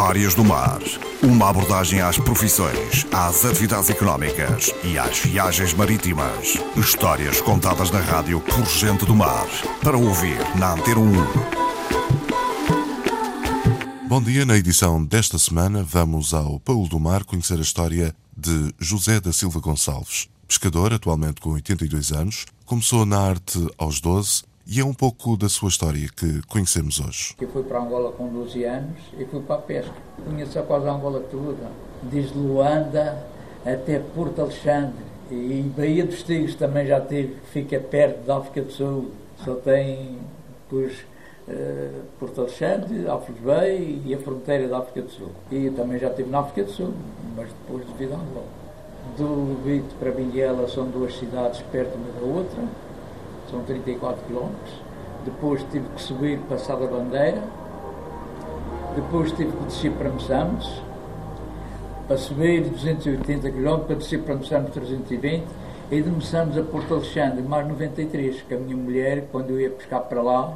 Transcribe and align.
Histórias 0.00 0.34
do 0.34 0.42
Mar. 0.42 0.80
Uma 1.22 1.50
abordagem 1.50 2.00
às 2.00 2.16
profissões, 2.16 3.06
às 3.12 3.44
atividades 3.44 3.90
económicas 3.90 4.72
e 4.82 4.98
às 4.98 5.18
viagens 5.18 5.74
marítimas. 5.74 6.56
Histórias 6.74 7.42
contadas 7.42 7.90
na 7.90 8.00
rádio 8.00 8.40
por 8.40 8.64
gente 8.64 9.04
do 9.04 9.14
mar. 9.14 9.46
Para 9.84 9.98
ouvir 9.98 10.38
na 10.58 10.72
Antena 10.72 11.00
1. 11.00 11.12
Bom 14.08 14.22
dia, 14.22 14.46
na 14.46 14.56
edição 14.56 15.04
desta 15.04 15.38
semana 15.38 15.84
vamos 15.84 16.32
ao 16.32 16.58
Paulo 16.58 16.88
do 16.88 16.98
Mar 16.98 17.22
conhecer 17.22 17.58
a 17.58 17.62
história 17.62 18.16
de 18.34 18.74
José 18.78 19.20
da 19.20 19.34
Silva 19.34 19.60
Gonçalves. 19.60 20.30
Pescador, 20.48 20.94
atualmente 20.94 21.42
com 21.42 21.50
82 21.50 22.10
anos, 22.12 22.46
começou 22.64 23.04
na 23.04 23.20
arte 23.20 23.68
aos 23.76 24.00
12 24.00 24.44
e 24.70 24.78
é 24.78 24.84
um 24.84 24.94
pouco 24.94 25.36
da 25.36 25.48
sua 25.48 25.68
história 25.68 26.08
que 26.16 26.42
conhecemos 26.46 27.00
hoje. 27.00 27.34
Eu 27.40 27.48
fui 27.48 27.64
para 27.64 27.80
Angola 27.80 28.12
com 28.12 28.28
12 28.28 28.62
anos 28.62 29.00
e 29.18 29.24
fui 29.24 29.40
para 29.40 29.56
a 29.56 29.58
pesca. 29.58 29.92
Conheço 30.24 30.60
a 30.60 30.62
Angola 30.62 31.18
toda, 31.28 31.72
desde 32.04 32.38
Luanda 32.38 33.20
até 33.66 33.98
Porto 33.98 34.42
Alexandre. 34.42 35.02
E 35.28 35.68
Baía 35.76 36.06
dos 36.06 36.22
Tigres 36.22 36.54
também 36.54 36.86
já 36.86 37.00
tive, 37.00 37.34
fica 37.52 37.80
perto 37.80 38.24
da 38.24 38.36
África 38.36 38.62
do 38.62 38.70
Sul. 38.70 39.10
Só 39.44 39.56
tem, 39.56 40.18
pois, 40.68 40.92
uh, 41.48 42.02
Porto 42.20 42.42
Alexandre, 42.42 43.08
Alfres 43.08 43.38
Bay 43.38 44.00
e 44.06 44.14
a 44.14 44.18
fronteira 44.18 44.68
da 44.68 44.78
África 44.78 45.02
do 45.02 45.10
Sul. 45.10 45.30
E 45.50 45.68
também 45.70 45.98
já 45.98 46.10
estive 46.10 46.30
na 46.30 46.38
África 46.38 46.62
do 46.62 46.70
Sul, 46.70 46.94
mas 47.36 47.48
depois 47.48 47.84
devido 47.86 48.12
a 48.12 48.18
Angola. 48.18 48.46
Do 49.18 49.24
Lubito 49.24 49.96
para 49.96 50.12
Benguela 50.12 50.68
são 50.68 50.88
duas 50.88 51.18
cidades 51.18 51.60
perto 51.72 51.96
uma 51.96 52.20
da 52.20 52.38
outra 52.38 52.89
são 53.50 53.62
34 53.62 54.24
quilómetros. 54.26 54.74
Depois 55.24 55.62
tive 55.70 55.86
que 55.94 56.00
subir, 56.00 56.38
passar 56.48 56.74
a 56.74 56.86
bandeira. 56.86 57.42
Depois 58.94 59.30
tive 59.32 59.52
que 59.52 59.64
descer 59.64 59.92
para 59.92 60.08
Moçambique, 60.08 60.82
para 62.08 62.16
subir 62.16 62.62
280 62.62 63.50
km, 63.50 63.78
para 63.86 63.96
descer 63.96 64.20
para 64.22 64.34
Moçambique 64.34 64.72
320 64.72 65.44
e 65.90 66.02
de 66.02 66.10
Moçambique 66.10 66.58
a 66.58 66.62
Porto 66.64 66.94
Alexandre, 66.94 67.42
mais 67.42 67.68
93, 67.68 68.42
que 68.42 68.54
a 68.54 68.58
minha 68.58 68.76
mulher, 68.76 69.26
quando 69.30 69.50
eu 69.50 69.60
ia 69.60 69.70
pescar 69.70 70.02
para 70.02 70.22
lá, 70.22 70.54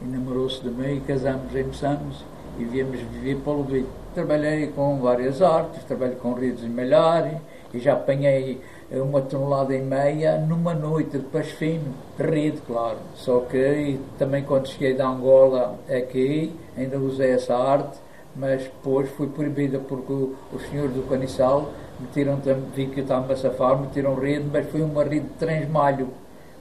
enamorou-se 0.00 0.62
de 0.62 0.70
mim 0.70 0.96
e 0.96 1.00
casamos 1.00 1.54
em 1.54 1.64
Moçambique 1.64 2.24
e 2.58 2.64
viemos 2.64 3.00
viver 3.00 3.36
para 3.36 3.52
o 3.52 3.56
Lubito. 3.58 3.88
Trabalhei 4.14 4.68
com 4.68 4.98
várias 5.00 5.42
artes, 5.42 5.84
trabalhei 5.84 6.16
com 6.16 6.32
redes 6.32 6.60
de 6.60 6.68
malhar 6.68 7.40
e 7.72 7.78
já 7.78 7.92
apanhei 7.92 8.60
uma 8.90 9.20
tonelada 9.20 9.74
e 9.74 9.82
meia 9.82 10.38
numa 10.38 10.74
noite 10.74 11.18
de 11.18 11.24
peixe 11.24 11.52
fino, 11.52 11.94
rede, 12.18 12.58
claro. 12.66 12.98
Só 13.14 13.40
que 13.40 14.00
também 14.18 14.44
quando 14.44 14.68
cheguei 14.68 14.94
da 14.94 15.08
Angola 15.08 15.78
aqui, 15.88 16.54
ainda 16.76 16.98
usei 16.98 17.32
essa 17.32 17.54
arte, 17.54 17.98
mas 18.34 18.62
depois 18.62 19.10
fui 19.10 19.26
proibida 19.26 19.78
porque 19.78 20.12
os 20.12 20.62
senhores 20.70 20.94
do 20.94 21.08
Caniçal 21.08 21.70
metiram, 22.00 22.38
vi 22.74 22.86
que 22.86 23.00
eu 23.00 23.02
estava 23.02 23.32
a 23.32 23.36
safar, 23.36 23.78
metiram 23.78 24.14
rede, 24.14 24.48
mas 24.50 24.70
foi 24.70 24.80
uma 24.80 25.02
rede 25.04 25.20
de 25.20 25.34
transmalho, 25.34 26.08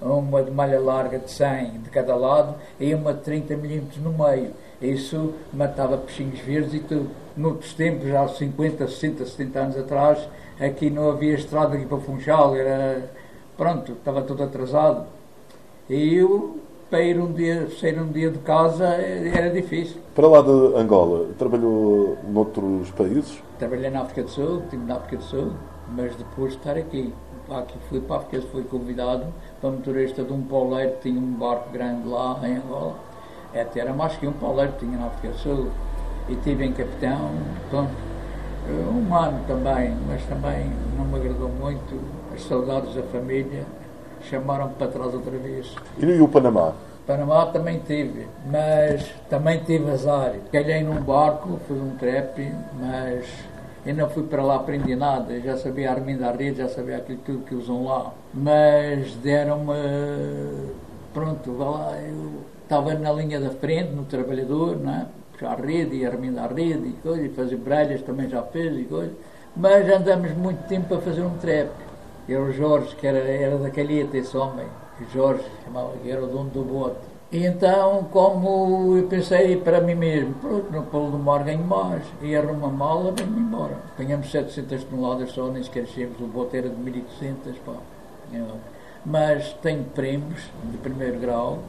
uma 0.02 0.44
de 0.44 0.52
malha 0.52 0.80
larga 0.80 1.20
de 1.20 1.32
100 1.32 1.82
de 1.82 1.90
cada 1.90 2.16
lado 2.16 2.56
e 2.80 2.94
uma 2.94 3.14
de 3.14 3.22
30 3.22 3.56
milímetros 3.58 3.98
no 3.98 4.12
meio. 4.12 4.52
Isso 4.82 5.34
matava 5.54 5.98
peixinhos 5.98 6.40
verdes 6.40 6.74
e 6.76 6.80
tudo. 6.80 7.10
Noutros 7.36 7.74
tempos, 7.74 8.08
já 8.08 8.28
50, 8.28 8.88
60, 8.88 9.26
70 9.26 9.60
anos 9.60 9.78
atrás, 9.78 10.28
aqui 10.60 10.90
não 10.90 11.10
havia 11.10 11.36
estrada 11.36 11.76
aqui 11.76 11.86
para 11.86 11.98
Funchal, 12.00 12.56
era, 12.56 13.10
pronto, 13.56 13.94
estava 13.94 14.22
tudo 14.22 14.44
atrasado. 14.44 15.06
E 15.90 16.16
eu, 16.16 16.58
para 16.90 17.02
ir 17.02 17.20
um 17.20 17.32
dia, 17.32 17.70
sair 17.80 18.00
um 18.00 18.08
dia 18.08 18.30
de 18.30 18.40
casa, 18.40 18.86
era 18.86 19.50
difícil. 19.50 19.98
Para 20.14 20.28
lá 20.28 20.42
de 20.42 20.76
Angola, 20.76 21.28
trabalhou 21.38 22.18
noutros 22.28 22.90
países? 22.92 23.42
Trabalhei 23.58 23.90
na 23.90 24.02
África 24.02 24.24
do 24.24 24.30
Sul, 24.30 24.62
estive 24.64 24.86
na 24.86 24.96
África 24.96 25.18
do 25.18 25.24
Sul, 25.24 25.52
mas 25.96 26.16
depois 26.16 26.54
de 26.54 26.58
estar 26.58 26.78
aqui, 26.78 27.14
aqui 27.56 27.78
fui 27.90 28.02
para 28.02 28.18
a 28.18 28.20
África, 28.20 28.46
fui 28.52 28.64
convidado 28.64 29.26
para 29.62 29.72
motorista 29.72 30.24
de 30.24 30.34
um 30.34 30.42
pauleiro 30.42 30.94
que 30.94 31.10
tinha 31.10 31.20
um 31.20 31.34
barco 31.34 31.70
grande 31.72 32.08
lá 32.08 32.40
em 32.44 32.58
Angola. 32.58 32.96
Até 33.54 33.80
era 33.80 33.94
mais 33.94 34.16
que 34.18 34.28
um 34.28 34.34
pauleiro 34.34 34.74
que 34.74 34.86
tinha 34.86 34.98
na 34.98 35.08
África 35.08 35.34
Sul. 35.36 35.70
E 36.30 36.36
tive 36.36 36.66
em 36.66 36.74
capitão, 36.74 37.32
pronto, 37.70 37.92
um 38.70 39.16
ano 39.16 39.40
também, 39.48 39.96
mas 40.08 40.22
também 40.26 40.72
não 40.98 41.06
me 41.06 41.16
agradou 41.16 41.50
muito. 41.50 42.00
As 42.34 42.44
saudades 42.44 42.94
da 42.94 43.04
família 43.04 43.64
chamaram-me 44.24 44.74
para 44.74 44.88
trás 44.88 45.14
outra 45.14 45.38
vez. 45.38 45.74
E 45.98 46.22
o 46.22 46.28
Panamá? 46.28 46.74
Panamá 47.06 47.46
também 47.46 47.80
tive, 47.80 48.28
mas 48.46 49.10
também 49.30 49.64
tive 49.64 49.90
azar. 49.90 50.34
Calhei 50.52 50.84
num 50.84 51.02
barco, 51.02 51.58
fui 51.66 51.80
um 51.80 51.96
trepe, 51.96 52.54
mas 52.78 53.26
eu 53.88 53.96
não 53.96 54.10
fui 54.10 54.24
para 54.24 54.44
lá, 54.44 54.58
aprendi 54.58 54.96
nada. 54.96 55.40
Já 55.40 55.56
sabia 55.56 55.92
armar 55.92 56.18
da 56.18 56.32
rede, 56.32 56.58
já 56.58 56.68
sabia 56.68 56.98
aquilo 56.98 57.20
tudo 57.26 57.46
que 57.46 57.56
usam 57.56 57.86
lá. 57.86 58.14
Mas 58.34 59.14
deram-me. 59.16 60.74
Pronto, 61.14 61.54
vá 61.54 61.70
lá, 61.70 62.02
eu 62.02 62.44
estava 62.64 62.94
na 62.96 63.14
linha 63.14 63.40
da 63.40 63.50
frente, 63.50 63.94
no 63.94 64.04
trabalhador, 64.04 64.78
é? 64.86 65.06
puxar 65.32 65.54
a 65.54 65.56
rede 65.56 65.96
e 65.96 66.06
a 66.06 66.10
rede 66.10 66.90
e 66.90 66.94
coisa, 67.02 67.22
e 67.22 67.30
fazer 67.30 67.56
brelhas 67.56 68.02
também 68.02 68.28
já 68.28 68.44
fez 68.44 68.78
e 68.78 68.84
coisa. 68.84 69.14
Mas 69.56 69.90
andamos 69.90 70.32
muito 70.34 70.68
tempo 70.68 70.94
a 70.94 71.02
fazer 71.02 71.22
um 71.22 71.38
trap. 71.38 71.70
Era 72.28 72.42
o 72.42 72.52
Jorge, 72.52 72.94
que 72.96 73.08
era, 73.08 73.20
era 73.20 73.58
da 73.58 73.70
calheta, 73.70 74.18
esse 74.18 74.36
homem. 74.36 74.68
Jorge, 75.14 75.46
chamava, 75.64 75.94
que 76.04 76.12
era 76.12 76.24
o 76.24 76.28
dono 76.28 76.50
do 76.50 76.64
bote. 76.64 77.17
E 77.30 77.46
então, 77.46 78.06
como 78.06 78.96
eu 78.96 79.06
pensei 79.08 79.58
para 79.58 79.82
mim 79.82 79.96
mesmo, 79.96 80.34
pronto, 80.36 80.72
no 80.72 80.84
Polo 80.84 81.12
do 81.12 81.20
Mar 81.20 81.44
ganho 81.44 81.62
mais, 81.62 82.02
e 82.22 82.34
arrumo 82.34 82.68
a 82.68 82.70
mala, 82.70 83.12
venho 83.12 83.38
embora. 83.38 83.78
Ganhamos 83.98 84.32
700 84.32 84.86
toneladas 84.86 85.32
só, 85.34 85.48
nem 85.48 85.62
sequer 85.62 85.86
chegamos, 85.88 86.22
o 86.22 86.28
bote 86.28 86.56
era 86.56 86.70
de 86.70 86.76
1200, 86.78 87.58
pá. 87.66 87.74
Mas 89.06 89.52
tenho 89.62 89.84
prémios 89.84 90.42
de 90.72 90.78
primeiro 90.78 91.20
grau, 91.20 91.60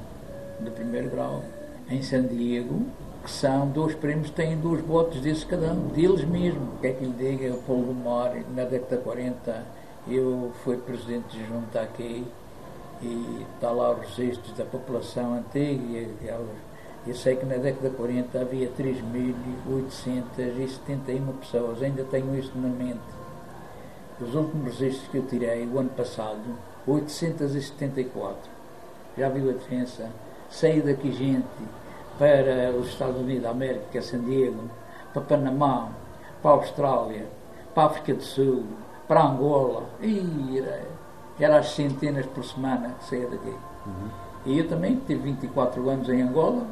de 0.61 0.71
primeiro 0.71 1.11
grau, 1.11 1.43
em 1.91 2.03
San 2.03 2.23
Diego, 2.27 2.83
que 3.25 3.31
são 3.31 3.67
dois 3.67 3.97
primos, 3.97 4.31
têm 4.31 4.57
dois 4.59 4.81
botes 4.81 5.21
desses 5.21 5.43
cada 5.43 5.73
um, 5.73 5.89
deles 5.89 6.25
mesmo. 6.25 6.75
O 6.77 6.81
que 6.81 6.87
é 6.87 6.93
que 6.93 7.05
lhe 7.05 7.13
diga, 7.13 7.55
o 7.55 7.63
Paulo 7.63 7.87
do 7.87 7.95
Mar, 7.95 8.33
na 8.55 8.63
década 8.63 8.97
de 8.97 9.03
40, 9.03 9.67
eu 10.07 10.53
fui 10.63 10.77
presidente 10.77 11.37
de 11.37 11.45
junta 11.45 11.81
aqui 11.81 12.25
e 13.03 13.47
está 13.55 13.71
lá 13.71 13.93
os 13.93 14.17
registros 14.17 14.57
da 14.57 14.65
população 14.65 15.35
antiga. 15.35 16.09
Eu 17.07 17.15
sei 17.15 17.37
que 17.37 17.45
na 17.47 17.57
década 17.57 17.91
de 17.91 17.97
40 17.97 18.41
havia 18.41 18.71
3.871 18.71 21.39
pessoas, 21.41 21.83
ainda 21.83 22.05
tenho 22.05 22.39
isso 22.39 22.53
na 22.57 22.69
mente. 22.69 23.01
Os 24.21 24.35
últimos 24.35 24.79
registros 24.79 25.11
que 25.11 25.19
eu 25.19 25.27
tirei, 25.27 25.67
o 25.67 25.79
ano 25.79 25.91
passado, 25.91 26.41
874. 26.87 28.51
Já 29.17 29.29
viu 29.29 29.51
a 29.51 29.53
diferença? 29.53 30.11
Saiu 30.51 30.85
daqui 30.85 31.13
gente 31.13 31.47
para 32.19 32.73
os 32.77 32.89
Estados 32.89 33.21
Unidos 33.21 33.47
América, 33.47 33.99
é 33.99 34.01
San 34.01 34.25
Diego, 34.25 34.69
para 35.13 35.23
Panamá, 35.23 35.93
para 36.43 36.51
a 36.51 36.55
Austrália, 36.55 37.27
para 37.75 37.85
a 37.85 37.87
África 37.87 38.15
do 38.15 38.23
Sul, 38.23 38.65
para 39.07 39.25
Angola. 39.25 39.85
E 40.03 40.61
era, 41.41 41.59
as 41.59 41.71
centenas 41.71 42.27
por 42.27 42.45
semana 42.45 42.95
que 42.99 43.05
saía 43.05 43.27
daqui. 43.29 43.55
Uhum. 43.87 44.09
E 44.47 44.59
eu 44.59 44.69
também 44.69 45.01
tive 45.07 45.23
24 45.23 45.89
anos 45.89 46.09
em 46.09 46.23
Angola, 46.23 46.67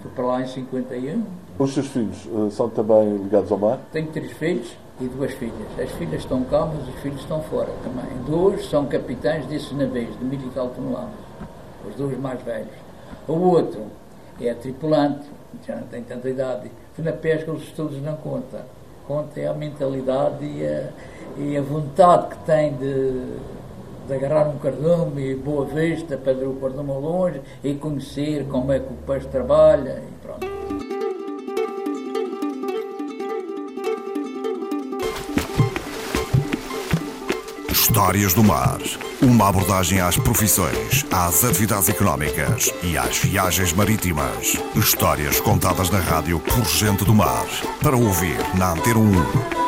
fui 0.00 0.10
para 0.14 0.24
lá 0.24 0.42
em 0.42 0.46
51. 0.46 1.24
Os 1.58 1.74
seus 1.74 1.86
filhos 1.88 2.26
uh, 2.26 2.50
são 2.50 2.68
também 2.68 3.16
ligados 3.16 3.50
ao 3.52 3.58
mar? 3.58 3.78
Tenho 3.92 4.08
três 4.08 4.32
filhos 4.32 4.76
e 5.00 5.04
duas 5.04 5.32
filhas. 5.32 5.68
As 5.78 5.90
filhas 5.92 6.22
estão 6.22 6.42
cá, 6.44 6.66
mas 6.66 6.88
os 6.88 6.94
filhos 7.00 7.20
estão 7.20 7.42
fora 7.42 7.70
também. 7.82 8.04
Dois 8.26 8.66
são 8.68 8.86
capitães 8.86 9.46
desses 9.46 9.72
navios, 9.72 10.16
de 10.18 10.24
mil 10.24 10.40
e 10.40 10.50
tal 10.50 10.68
toneladas. 10.70 11.10
Os 11.88 11.94
dois 11.96 12.18
mais 12.18 12.40
velhos. 12.42 12.72
O 13.28 13.34
outro 13.34 13.82
é 14.40 14.54
tripulante, 14.54 15.26
já 15.66 15.76
não 15.76 15.86
tem 15.88 16.02
tanta 16.02 16.28
idade. 16.28 16.70
Na 16.98 17.12
pesca 17.12 17.52
os 17.52 17.62
estudos 17.62 18.00
não 18.02 18.16
contam. 18.16 18.60
Conta 19.06 19.40
é 19.40 19.48
a 19.48 19.54
mentalidade 19.54 20.44
e 20.44 20.64
a, 20.64 20.88
e 21.36 21.56
a 21.56 21.62
vontade 21.62 22.28
que 22.28 22.44
tem 22.44 22.72
de, 22.74 23.36
de 24.06 24.14
agarrar 24.14 24.48
um 24.48 24.58
cardume 24.58 25.30
e 25.30 25.34
boa 25.34 25.64
vista 25.66 26.16
para 26.16 26.32
ver 26.32 26.46
o 26.46 26.54
cardume 26.54 26.90
ao 26.90 27.00
longe 27.00 27.40
e 27.62 27.74
conhecer 27.74 28.46
como 28.46 28.72
é 28.72 28.80
que 28.80 28.92
o 28.92 28.96
peixe 29.06 29.28
trabalha 29.28 30.02
e 30.02 30.26
pronto. 30.26 30.52
Histórias 37.70 38.34
do 38.34 38.42
Mar. 38.42 38.78
Uma 39.20 39.48
abordagem 39.48 40.00
às 40.00 40.16
profissões, 40.16 41.06
às 41.12 41.44
atividades 41.44 41.88
económicas 41.88 42.72
e 42.82 42.98
às 42.98 43.18
viagens 43.18 43.72
marítimas. 43.72 44.56
Histórias 44.74 45.40
contadas 45.40 45.90
na 45.90 46.00
rádio 46.00 46.40
por 46.40 46.64
gente 46.64 47.04
do 47.04 47.14
mar. 47.14 47.46
Para 47.80 47.96
ouvir 47.96 48.38
na 48.56 48.72
Antena 48.72 48.98
1. 48.98 49.61